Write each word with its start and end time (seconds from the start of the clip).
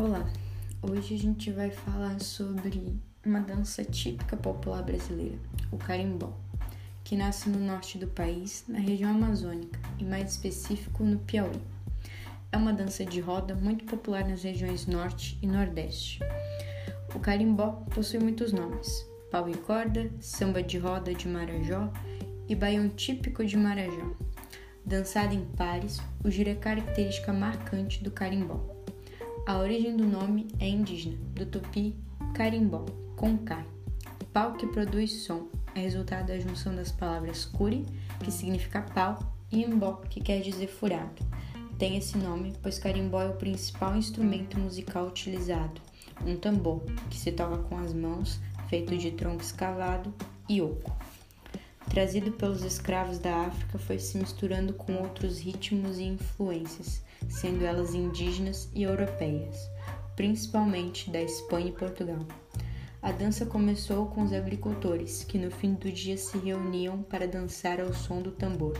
Olá, 0.00 0.30
hoje 0.80 1.16
a 1.16 1.18
gente 1.18 1.50
vai 1.50 1.72
falar 1.72 2.20
sobre 2.20 2.96
uma 3.26 3.40
dança 3.40 3.84
típica 3.84 4.36
popular 4.36 4.80
brasileira, 4.80 5.36
o 5.72 5.76
carimbó, 5.76 6.38
que 7.02 7.16
nasce 7.16 7.48
no 7.48 7.58
norte 7.58 7.98
do 7.98 8.06
país, 8.06 8.62
na 8.68 8.78
região 8.78 9.10
amazônica 9.10 9.76
e 9.98 10.04
mais 10.04 10.30
específico 10.30 11.02
no 11.02 11.18
Piauí. 11.18 11.60
É 12.52 12.56
uma 12.56 12.72
dança 12.72 13.04
de 13.04 13.18
roda 13.18 13.56
muito 13.56 13.86
popular 13.86 14.24
nas 14.24 14.44
regiões 14.44 14.86
norte 14.86 15.36
e 15.42 15.48
nordeste. 15.48 16.20
O 17.12 17.18
carimbó 17.18 17.84
possui 17.92 18.20
muitos 18.20 18.52
nomes: 18.52 19.04
pau 19.32 19.48
e 19.48 19.56
corda, 19.56 20.08
samba 20.20 20.62
de 20.62 20.78
roda 20.78 21.12
de 21.12 21.26
Marajó 21.26 21.92
e 22.48 22.54
baião 22.54 22.88
típico 22.88 23.44
de 23.44 23.56
Marajó. 23.56 24.12
Dançado 24.86 25.34
em 25.34 25.44
pares, 25.44 25.98
o 26.24 26.30
giro 26.30 26.50
é 26.50 26.54
característica 26.54 27.32
marcante 27.32 28.00
do 28.04 28.12
carimbó. 28.12 28.77
A 29.48 29.56
origem 29.56 29.96
do 29.96 30.04
nome 30.04 30.46
é 30.60 30.68
indígena, 30.68 31.16
do 31.34 31.46
tupi 31.46 31.96
carimbó, 32.34 32.84
com 33.16 33.38
K. 33.38 33.64
Pau 34.30 34.52
que 34.52 34.66
produz 34.66 35.24
som 35.24 35.48
é 35.74 35.80
resultado 35.80 36.26
da 36.26 36.38
junção 36.38 36.76
das 36.76 36.92
palavras 36.92 37.46
curi, 37.46 37.86
que 38.22 38.30
significa 38.30 38.82
pau, 38.82 39.18
e 39.50 39.62
imbó, 39.64 40.02
que 40.10 40.20
quer 40.20 40.42
dizer 40.42 40.66
furado. 40.66 41.24
Tem 41.78 41.96
esse 41.96 42.18
nome 42.18 42.52
pois 42.62 42.78
carimbó 42.78 43.22
é 43.22 43.28
o 43.30 43.36
principal 43.36 43.96
instrumento 43.96 44.60
musical 44.60 45.06
utilizado, 45.06 45.80
um 46.26 46.36
tambor 46.36 46.82
que 47.08 47.16
se 47.16 47.32
toca 47.32 47.56
com 47.56 47.78
as 47.78 47.94
mãos, 47.94 48.38
feito 48.68 48.94
de 48.98 49.12
tronco 49.12 49.42
escavado 49.42 50.12
e 50.46 50.60
oco. 50.60 50.94
Trazido 51.90 52.32
pelos 52.32 52.62
escravos 52.62 53.18
da 53.18 53.46
África, 53.46 53.78
foi 53.78 53.98
se 53.98 54.18
misturando 54.18 54.74
com 54.74 54.94
outros 54.96 55.40
ritmos 55.40 55.98
e 55.98 56.04
influências, 56.04 57.02
sendo 57.28 57.64
elas 57.64 57.94
indígenas 57.94 58.68
e 58.74 58.82
europeias, 58.82 59.58
principalmente 60.14 61.10
da 61.10 61.20
Espanha 61.20 61.68
e 61.68 61.72
Portugal. 61.72 62.26
A 63.00 63.10
dança 63.10 63.46
começou 63.46 64.06
com 64.06 64.22
os 64.22 64.32
agricultores, 64.32 65.24
que 65.24 65.38
no 65.38 65.50
fim 65.50 65.74
do 65.74 65.90
dia 65.90 66.16
se 66.18 66.36
reuniam 66.36 67.02
para 67.02 67.26
dançar 67.26 67.80
ao 67.80 67.92
som 67.94 68.20
do 68.20 68.32
tambor, 68.32 68.76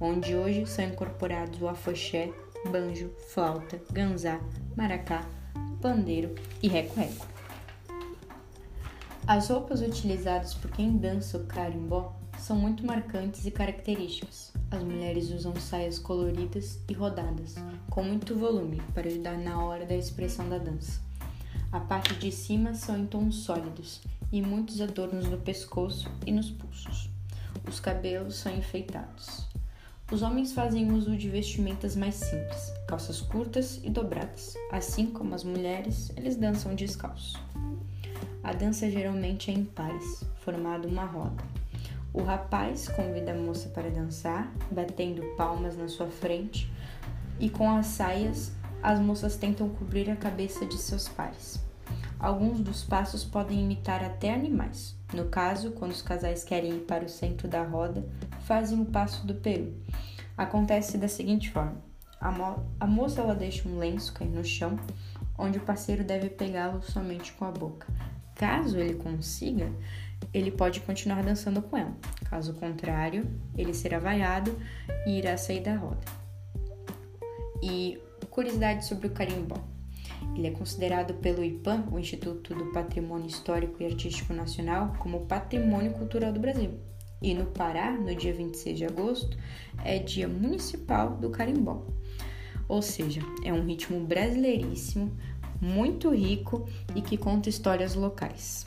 onde 0.00 0.34
hoje 0.34 0.66
são 0.66 0.84
incorporados 0.84 1.60
o 1.60 1.68
afoxé, 1.68 2.32
banjo, 2.70 3.10
flauta, 3.28 3.80
ganzá, 3.92 4.40
maracá, 4.74 5.28
pandeiro 5.80 6.34
e 6.62 6.68
reco-reco. 6.68 7.26
As 9.26 9.48
roupas 9.48 9.80
utilizadas 9.80 10.54
por 10.54 10.70
quem 10.70 10.96
dança 10.96 11.36
o 11.36 11.46
carimbó 11.46 12.16
são 12.38 12.56
muito 12.56 12.84
marcantes 12.84 13.46
e 13.46 13.50
características. 13.50 14.52
As 14.70 14.82
mulheres 14.82 15.30
usam 15.30 15.54
saias 15.56 15.98
coloridas 15.98 16.78
e 16.88 16.92
rodadas, 16.92 17.54
com 17.90 18.02
muito 18.02 18.36
volume, 18.36 18.82
para 18.94 19.08
ajudar 19.08 19.38
na 19.38 19.64
hora 19.64 19.84
da 19.84 19.94
expressão 19.94 20.48
da 20.48 20.58
dança. 20.58 21.00
A 21.72 21.80
parte 21.80 22.14
de 22.14 22.30
cima 22.30 22.74
são 22.74 22.98
em 22.98 23.06
tons 23.06 23.36
sólidos 23.36 24.00
e 24.32 24.40
muitos 24.40 24.80
adornos 24.80 25.28
no 25.28 25.38
pescoço 25.38 26.10
e 26.24 26.32
nos 26.32 26.50
pulsos. 26.50 27.10
Os 27.68 27.80
cabelos 27.80 28.36
são 28.36 28.54
enfeitados. 28.54 29.46
Os 30.10 30.22
homens 30.22 30.52
fazem 30.52 30.92
uso 30.92 31.16
de 31.16 31.28
vestimentas 31.28 31.96
mais 31.96 32.14
simples, 32.14 32.72
calças 32.86 33.20
curtas 33.20 33.80
e 33.82 33.90
dobradas. 33.90 34.54
Assim 34.70 35.06
como 35.06 35.34
as 35.34 35.42
mulheres, 35.42 36.12
eles 36.16 36.36
dançam 36.36 36.74
descalços. 36.74 37.36
A 38.42 38.52
dança 38.52 38.88
geralmente 38.88 39.50
é 39.50 39.54
em 39.54 39.64
pares, 39.64 40.24
formado 40.36 40.86
uma 40.86 41.04
roda. 41.04 41.42
O 42.12 42.22
rapaz 42.22 42.88
convida 42.88 43.32
a 43.32 43.34
moça 43.34 43.68
para 43.68 43.90
dançar, 43.90 44.52
batendo 44.70 45.22
palmas 45.36 45.76
na 45.76 45.88
sua 45.88 46.08
frente, 46.08 46.72
e 47.38 47.50
com 47.50 47.70
as 47.70 47.86
saias, 47.86 48.52
as 48.82 48.98
moças 48.98 49.36
tentam 49.36 49.68
cobrir 49.68 50.10
a 50.10 50.16
cabeça 50.16 50.64
de 50.64 50.78
seus 50.78 51.08
pares. 51.08 51.60
Alguns 52.18 52.60
dos 52.60 52.82
passos 52.82 53.24
podem 53.24 53.60
imitar 53.60 54.02
até 54.02 54.32
animais. 54.32 54.96
No 55.12 55.26
caso, 55.26 55.72
quando 55.72 55.92
os 55.92 56.00
casais 56.00 56.44
querem 56.44 56.76
ir 56.76 56.80
para 56.80 57.04
o 57.04 57.08
centro 57.08 57.46
da 57.46 57.62
roda, 57.62 58.08
fazem 58.40 58.80
o 58.80 58.86
passo 58.86 59.26
do 59.26 59.34
peru. 59.34 59.74
Acontece 60.36 60.96
da 60.96 61.08
seguinte 61.08 61.50
forma: 61.50 61.76
a, 62.20 62.30
mo 62.30 62.64
a 62.80 62.86
moça 62.86 63.20
ela 63.20 63.34
deixa 63.34 63.68
um 63.68 63.78
lenço 63.78 64.14
cair 64.14 64.30
no 64.30 64.44
chão, 64.44 64.78
onde 65.38 65.58
o 65.58 65.62
parceiro 65.62 66.02
deve 66.02 66.30
pegá-lo 66.30 66.82
somente 66.82 67.32
com 67.34 67.44
a 67.44 67.50
boca. 67.50 67.86
Caso 68.34 68.78
ele 68.78 68.94
consiga, 68.94 69.70
ele 70.32 70.50
pode 70.50 70.80
continuar 70.80 71.22
dançando 71.22 71.62
com 71.62 71.76
ela. 71.76 71.96
Caso 72.28 72.54
contrário, 72.54 73.26
ele 73.56 73.72
será 73.72 73.98
vaiado 73.98 74.54
e 75.06 75.18
irá 75.18 75.36
sair 75.36 75.60
da 75.60 75.74
roda. 75.74 76.04
E 77.62 77.98
curiosidade 78.30 78.84
sobre 78.84 79.06
o 79.06 79.10
carimbó. 79.10 79.56
Ele 80.34 80.48
é 80.48 80.50
considerado 80.50 81.14
pelo 81.14 81.42
IPAM, 81.42 81.86
o 81.90 81.98
Instituto 81.98 82.54
do 82.54 82.66
Patrimônio 82.66 83.26
Histórico 83.26 83.82
e 83.82 83.86
Artístico 83.86 84.34
Nacional, 84.34 84.94
como 84.98 85.24
Patrimônio 85.26 85.92
Cultural 85.92 86.32
do 86.32 86.40
Brasil. 86.40 86.78
E 87.22 87.32
no 87.32 87.46
Pará, 87.46 87.92
no 87.92 88.14
dia 88.14 88.34
26 88.34 88.76
de 88.76 88.84
agosto, 88.84 89.38
é 89.82 89.98
dia 89.98 90.28
municipal 90.28 91.16
do 91.16 91.30
carimbó. 91.30 91.86
Ou 92.68 92.82
seja, 92.82 93.22
é 93.42 93.52
um 93.52 93.64
ritmo 93.64 94.00
brasileiríssimo, 94.00 95.16
muito 95.58 96.10
rico 96.10 96.68
e 96.94 97.00
que 97.00 97.16
conta 97.16 97.48
histórias 97.48 97.94
locais 97.94 98.66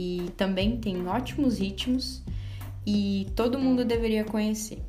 e 0.00 0.30
também 0.36 0.76
tem 0.76 1.08
ótimos 1.08 1.58
ritmos 1.58 2.22
e 2.86 3.26
todo 3.34 3.58
mundo 3.58 3.84
deveria 3.84 4.22
conhecer. 4.22 4.80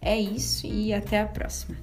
É 0.00 0.18
isso 0.18 0.66
e 0.66 0.94
até 0.94 1.20
a 1.20 1.26
próxima. 1.26 1.76